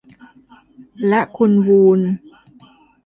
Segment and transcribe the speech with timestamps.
[1.07, 1.99] และคุณวูน